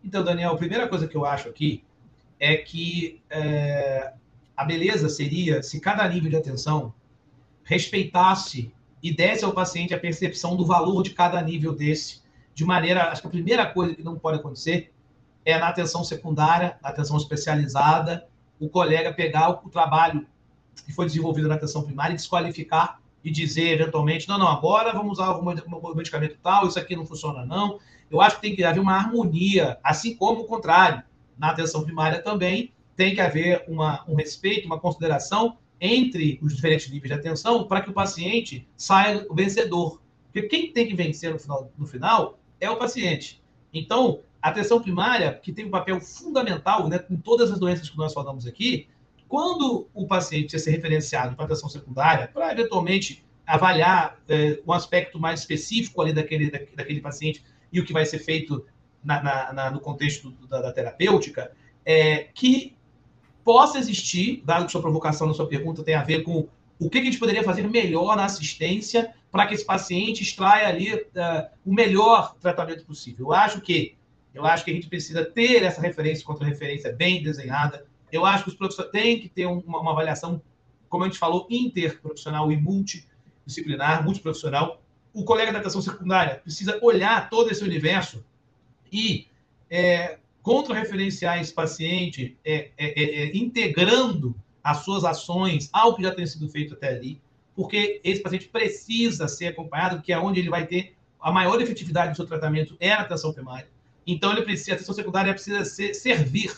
[0.04, 1.84] Então, Daniel, a primeira coisa que eu acho aqui
[2.40, 4.14] é que é,
[4.58, 6.94] a beleza seria se cada nível de atenção
[7.64, 12.22] respeitasse e desse ao paciente a percepção do valor de cada nível desse,
[12.54, 13.12] de maneira.
[13.12, 14.94] Acho que a primeira coisa que não pode acontecer
[15.44, 18.28] é na atenção secundária, na atenção especializada,
[18.60, 20.26] o colega pegar o, trabalho
[20.86, 25.14] que foi desenvolvido na atenção primária e desqualificar e dizer eventualmente, não, não, agora vamos
[25.20, 27.80] usar o medicamento tal, isso aqui não funciona não.
[28.10, 31.04] Eu acho que tem que haver uma harmonia, assim como o contrário.
[31.38, 36.90] Na atenção primária também tem que haver uma, um respeito, uma consideração entre os diferentes
[36.92, 40.00] níveis de atenção para que o paciente saia o vencedor.
[40.32, 43.42] Porque quem tem que vencer no final, no final é o paciente.
[43.74, 47.98] Então, a atenção primária, que tem um papel fundamental né, em todas as doenças que
[47.98, 48.88] nós falamos aqui,
[49.28, 55.20] quando o paciente é ser referenciado para atenção secundária, para eventualmente avaliar é, um aspecto
[55.20, 58.66] mais específico ali daquele, daquele paciente e o que vai ser feito
[59.04, 61.52] na, na, na, no contexto da, da terapêutica,
[61.84, 62.76] é, que
[63.44, 66.48] possa existir, dado que sua provocação na sua pergunta tem a ver com
[66.80, 70.94] o que a gente poderia fazer melhor na assistência para que esse paciente extraia ali
[70.94, 71.02] uh,
[71.66, 73.28] o melhor tratamento possível.
[73.28, 73.96] Eu acho que
[74.34, 77.86] eu acho que a gente precisa ter essa referência contra referência bem desenhada.
[78.12, 80.42] Eu acho que os professores têm que ter uma, uma avaliação,
[80.88, 84.82] como a gente falou, interprofissional e multidisciplinar, multiprofissional.
[85.14, 88.24] O colega da atenção secundária precisa olhar todo esse universo
[88.92, 89.28] e
[89.70, 96.14] é, contra-referenciar esse paciente, é, é, é, é, integrando as suas ações ao que já
[96.14, 97.22] tem sido feito até ali,
[97.56, 102.12] porque esse paciente precisa ser acompanhado, que é onde ele vai ter a maior efetividade
[102.12, 103.70] do seu tratamento é a atenção primária.
[104.06, 106.52] Então, ele precisa, a atenção secundária precisa ser, servir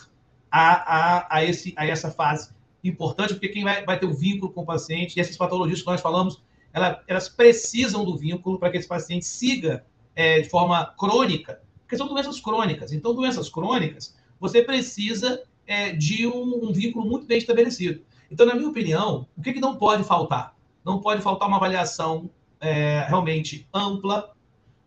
[0.50, 2.50] a, a, a, esse, a essa fase
[2.82, 5.86] importante, porque quem vai, vai ter o vínculo com o paciente, e essas patologias que
[5.86, 6.42] nós falamos,
[6.72, 9.84] ela, elas precisam do vínculo para que esse paciente siga
[10.16, 12.92] é, de forma crônica porque são doenças crônicas.
[12.92, 18.02] Então, doenças crônicas, você precisa é, de um, um, vínculo muito bem estabelecido.
[18.30, 20.54] Então, na minha opinião, o que, que não pode faltar?
[20.84, 24.34] Não pode faltar uma avaliação é, realmente ampla.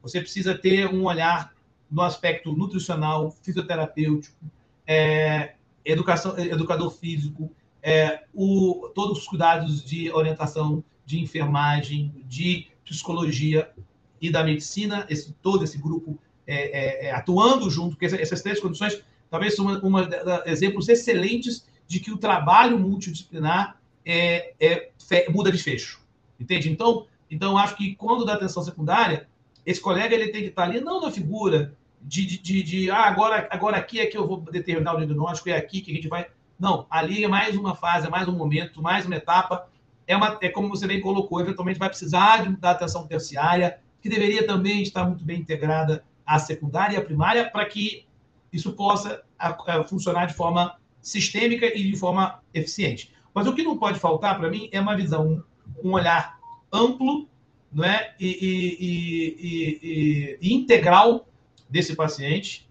[0.01, 1.53] Você precisa ter um olhar
[1.89, 4.35] no aspecto nutricional, fisioterapêutico,
[4.85, 5.53] é,
[5.85, 13.71] educação, educador físico, é, o, todos os cuidados de orientação, de enfermagem, de psicologia
[14.19, 18.59] e da medicina, esse, todo esse grupo é, é, é, atuando junto, porque essas três
[18.59, 20.09] condições talvez são uma, uma,
[20.45, 24.89] exemplos excelentes de que o trabalho multidisciplinar é, é,
[25.29, 25.99] muda de fecho.
[26.39, 26.69] Entende?
[26.69, 29.27] Então, então, acho que quando dá atenção secundária,
[29.65, 33.05] esse colega ele tem que estar ali não na figura de, de, de, de ah,
[33.05, 36.07] agora, agora aqui é que eu vou determinar o diagnóstico, é aqui que a gente
[36.07, 36.27] vai.
[36.57, 39.67] Não, ali é mais uma fase, é mais um momento, mais uma etapa.
[40.07, 44.07] É, uma, é como você bem colocou, eventualmente vai precisar de, da atenção terciária, que
[44.07, 48.05] deveria também estar muito bem integrada a secundária e a primária, para que
[48.51, 49.23] isso possa
[49.87, 53.13] funcionar de forma sistêmica e de forma eficiente.
[53.33, 55.43] Mas o que não pode faltar para mim é uma visão,
[55.83, 56.37] um olhar
[56.71, 57.27] amplo
[57.71, 58.13] não é?
[58.19, 61.27] e, e, e, e integral
[61.69, 62.67] desse paciente,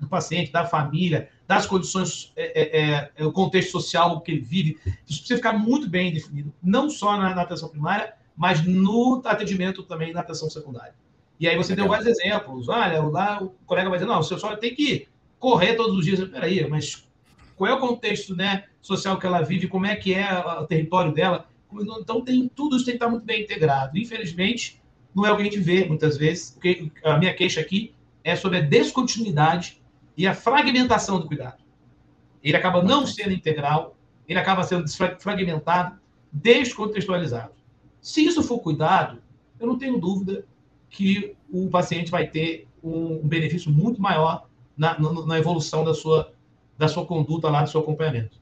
[0.00, 4.78] do paciente, da família, das condições, é, é, é, o contexto social que ele vive.
[5.06, 9.82] Isso precisa ficar muito bem definido, não só na, na atenção primária, mas no atendimento
[9.82, 10.94] também na atenção secundária.
[11.38, 11.86] E aí você Legal.
[11.86, 12.68] deu vários exemplos.
[12.68, 16.26] Olha, lá o colega vai dizer, não, você só tem que correr todos os dias.
[16.28, 17.06] Peraí, mas
[17.56, 21.12] qual é o contexto né, social que ela vive, como é que é o território
[21.12, 21.48] dela?
[22.00, 23.98] Então tem tudo isso tem que estar muito bem integrado.
[23.98, 24.80] Infelizmente,
[25.14, 26.52] não é o que a gente vê muitas vezes.
[26.52, 29.82] Porque a minha queixa aqui é sobre a descontinuidade
[30.16, 31.62] e a fragmentação do cuidado.
[32.42, 33.96] Ele acaba não sendo integral,
[34.28, 34.84] ele acaba sendo
[35.18, 35.98] fragmentado,
[36.32, 37.52] descontextualizado.
[38.00, 39.22] Se isso for cuidado,
[39.58, 40.46] eu não tenho dúvida
[40.94, 46.32] que o paciente vai ter um benefício muito maior na, na evolução da sua,
[46.78, 48.40] da sua conduta lá, do seu acompanhamento.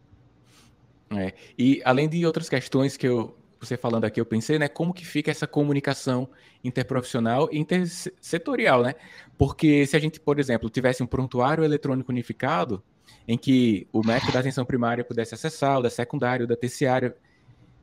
[1.11, 4.93] É, e além de outras questões que eu, você falando aqui, eu pensei, né, como
[4.93, 6.29] que fica essa comunicação
[6.63, 8.95] interprofissional e intersetorial, né?
[9.39, 12.83] Porque se a gente, por exemplo, tivesse um prontuário eletrônico unificado,
[13.27, 17.17] em que o médico da atenção primária pudesse acessar, o da secundária, o da terciária,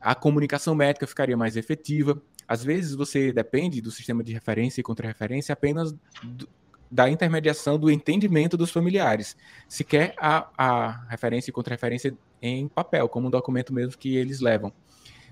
[0.00, 2.22] a comunicação médica ficaria mais efetiva.
[2.50, 6.48] Às vezes você depende do sistema de referência e contra-referência apenas do,
[6.90, 9.36] da intermediação do entendimento dos familiares.
[9.68, 14.40] Se quer a, a referência e contra-referência em papel, como um documento mesmo que eles
[14.40, 14.72] levam.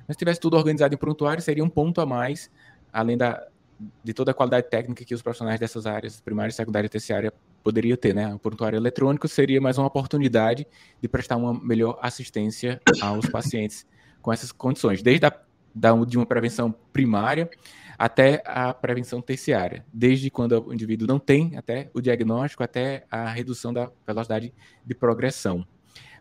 [0.07, 2.52] Mas se tivesse tudo organizado em prontuário, seria um ponto a mais,
[2.92, 3.44] além da,
[4.04, 7.33] de toda a qualidade técnica que os profissionais dessas áreas, primária, secundária e terciária,
[7.64, 8.33] poderia ter, né?
[8.33, 10.68] O prontuário eletrônico seria mais uma oportunidade
[11.02, 13.85] de prestar uma melhor assistência aos pacientes
[14.22, 17.48] com essas condições, desde a da, de uma prevenção primária
[17.98, 23.28] até a prevenção terciária, desde quando o indivíduo não tem até o diagnóstico, até a
[23.28, 24.54] redução da velocidade
[24.85, 25.66] de progressão.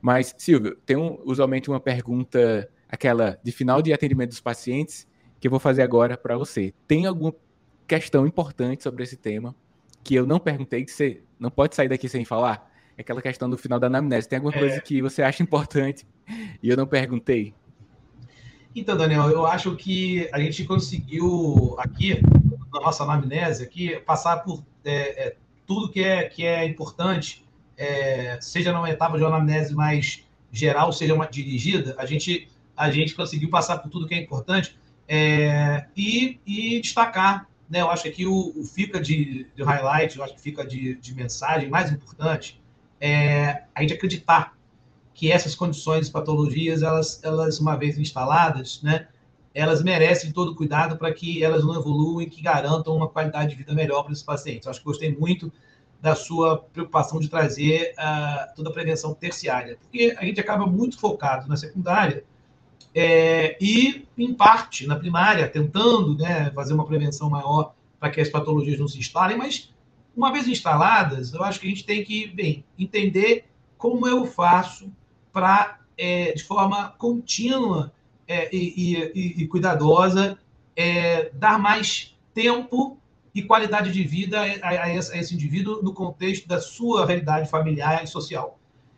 [0.01, 5.07] Mas, Silvio, tem um, usualmente uma pergunta, aquela de final de atendimento dos pacientes,
[5.39, 6.73] que eu vou fazer agora para você.
[6.87, 7.33] Tem alguma
[7.87, 9.55] questão importante sobre esse tema
[10.03, 12.71] que eu não perguntei, que você não pode sair daqui sem falar?
[12.97, 14.27] É aquela questão do final da anamnese.
[14.27, 14.59] Tem alguma é...
[14.59, 16.07] coisa que você acha importante
[16.61, 17.53] e eu não perguntei?
[18.79, 22.21] Então, Daniel, eu acho que a gente conseguiu aqui,
[22.71, 25.35] na nossa anamnese, aqui, passar por é, é,
[25.65, 27.43] tudo que é, que é importante,
[27.75, 32.91] é, seja numa etapa de uma anamnese mais geral, seja uma dirigida, a gente, a
[32.91, 37.81] gente conseguiu passar por tudo que é importante é, e, e, destacar, né?
[37.81, 41.15] Eu acho que o, o fica de, de, highlight, eu acho que fica de, de
[41.15, 42.61] mensagem mais importante
[43.01, 44.56] é a gente acreditar
[45.17, 49.07] que essas condições, patologias, elas, elas uma vez instaladas, né,
[49.51, 53.55] elas merecem todo cuidado para que elas não evoluam e que garantam uma qualidade de
[53.55, 54.67] vida melhor para esses pacientes.
[54.67, 55.51] Eu acho que gostei muito
[55.99, 60.99] da sua preocupação de trazer uh, toda a prevenção terciária, porque a gente acaba muito
[60.99, 62.23] focado na secundária
[62.93, 68.29] é, e, em parte, na primária, tentando né, fazer uma prevenção maior para que as
[68.29, 69.73] patologias não se instalem, mas,
[70.15, 73.45] uma vez instaladas, eu acho que a gente tem que, bem, entender
[73.79, 74.91] como eu faço
[75.37, 77.93] para, é, de forma contínua
[78.27, 80.35] é, e, e, e, cuidadosa,
[80.75, 82.97] é, dar mais tempo
[83.35, 87.47] e qualidade de vida a, a, esse, a, esse, indivíduo no contexto da sua realidade
[87.47, 88.57] familiar e social.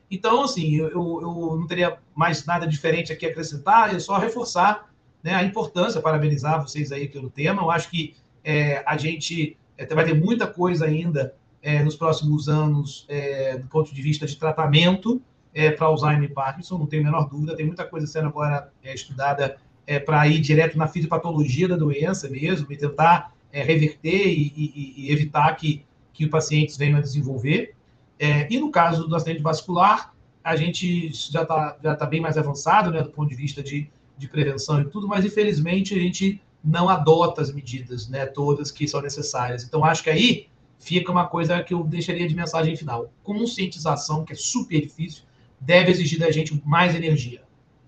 [0.09, 4.89] Então, assim, eu, eu não teria mais nada diferente aqui a acrescentar, é só reforçar
[5.21, 7.63] né, a importância, parabenizar vocês aí pelo tema.
[7.63, 12.47] Eu acho que é, a gente é, vai ter muita coisa ainda é, nos próximos
[12.47, 15.21] anos é, do ponto de vista de tratamento,
[15.53, 17.55] é, para Alzheimer e Parkinson, não tenho a menor dúvida.
[17.55, 22.29] Tem muita coisa sendo agora é, estudada é, para ir direto na fisiopatologia da doença
[22.29, 25.83] mesmo, e tentar é, reverter e, e, e, evitar que,
[26.13, 27.73] que os pacientes venham a desenvolver.
[28.19, 32.37] É, e no caso do acidente vascular, a gente já está já tá bem mais
[32.37, 36.41] avançado né, do ponto de vista de, de prevenção e tudo, mas infelizmente a gente
[36.63, 39.63] não adota as medidas né, todas que são necessárias.
[39.63, 43.11] Então, acho que aí fica uma coisa que eu deixaria de mensagem final.
[43.23, 45.23] Conscientização, que é super difícil,
[45.59, 47.43] deve exigir da gente mais energia.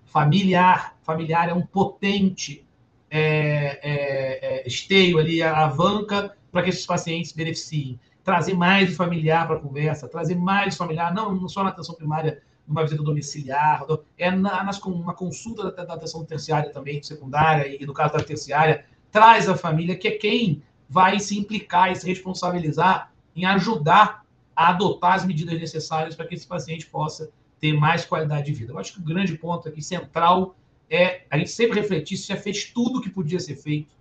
[0.05, 2.65] Familiar, familiar é um potente
[3.09, 7.99] é, é, é, esteio ali, alavanca para que esses pacientes beneficiem.
[8.23, 12.41] Trazer mais familiar para a conversa, trazer mais familiar, não, não só na atenção primária,
[12.67, 13.83] numa visita domiciliar,
[14.17, 18.23] é na, nas, uma consulta da, da atenção terciária também, secundária, e no caso da
[18.23, 24.23] terciária, traz a família, que é quem vai se implicar e se responsabilizar em ajudar
[24.55, 27.31] a adotar as medidas necessárias para que esse paciente possa
[27.61, 28.73] ter mais qualidade de vida.
[28.73, 30.55] Eu acho que o grande ponto aqui, central,
[30.89, 33.95] é a gente sempre refletir se já fez tudo o que podia ser feito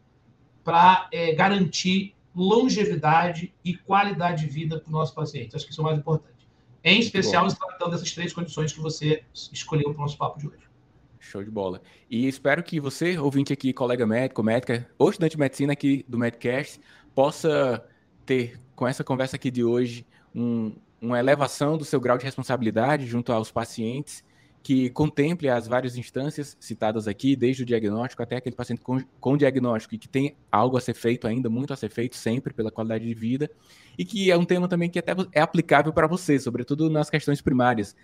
[0.65, 5.55] para é, garantir longevidade e qualidade de vida para o nosso paciente.
[5.55, 6.49] Acho que isso é o mais importante.
[6.83, 10.71] Em especial, tratando dessas três condições que você escolheu para o nosso papo de hoje.
[11.19, 11.83] Show de bola.
[12.09, 16.19] E espero que você, ouvinte aqui, colega médico, médica, ou estudante de medicina aqui do
[16.19, 16.81] Medcast,
[17.15, 17.85] possa
[18.25, 23.07] ter, com essa conversa aqui de hoje, um, uma elevação do seu grau de responsabilidade
[23.07, 24.23] junto aos pacientes
[24.63, 29.37] que contemple as várias instâncias citadas aqui, desde o diagnóstico até aquele paciente com, com
[29.37, 32.71] diagnóstico e que tem algo a ser feito ainda, muito a ser feito sempre pela
[32.71, 33.51] qualidade de vida,
[33.99, 37.41] e que é um tema também que até é aplicável para você, sobretudo nas questões
[37.41, 37.97] primárias.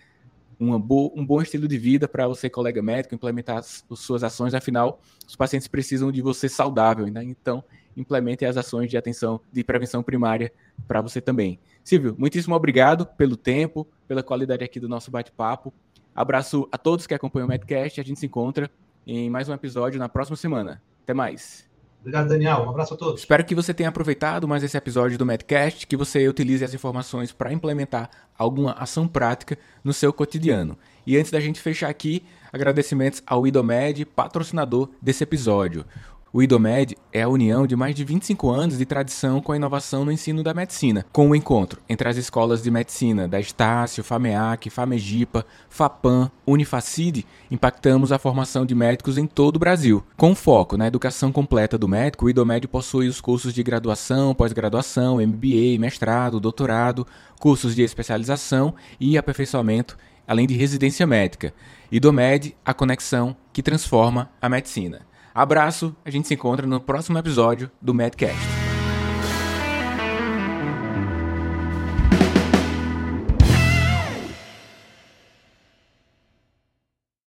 [0.58, 4.54] Bo um bom estilo de vida para você, colega médico, implementar as, as, suas ações,
[4.54, 7.22] afinal, os pacientes precisam de você saudável, né?
[7.22, 7.62] então
[7.96, 10.52] implemente as ações de atenção de prevenção primária
[10.86, 11.58] para você também.
[11.82, 15.72] Silvio, muitíssimo obrigado pelo tempo, pela qualidade aqui do nosso bate-papo.
[16.14, 18.00] Abraço a todos que acompanham o Medcast.
[18.00, 18.70] A gente se encontra
[19.06, 20.82] em mais um episódio na próxima semana.
[21.02, 21.66] Até mais.
[22.00, 22.58] Obrigado, Daniel.
[22.58, 23.20] Um abraço a todos.
[23.20, 27.32] Espero que você tenha aproveitado mais esse episódio do Medcast, que você utilize as informações
[27.32, 30.78] para implementar alguma ação prática no seu cotidiano.
[31.04, 35.84] E antes da gente fechar aqui, agradecimentos ao IDOMED, patrocinador desse episódio.
[36.32, 40.04] O IDOMED é a união de mais de 25 anos de tradição com a inovação
[40.04, 44.68] no ensino da medicina, com o encontro entre as escolas de medicina da Estácio, FAMEAC,
[44.68, 50.04] FAMEGIPA, FAPAM, Unifacide, impactamos a formação de médicos em todo o Brasil.
[50.16, 55.24] Com foco na educação completa do médico, o IDOMED possui os cursos de graduação, pós-graduação,
[55.24, 57.06] MBA, mestrado, doutorado,
[57.38, 59.96] cursos de especialização e aperfeiçoamento,
[60.26, 61.54] além de residência médica.
[61.90, 65.05] IDOMED, a conexão que transforma a medicina.
[65.36, 68.55] Abraço, a gente se encontra no próximo episódio do Medcast.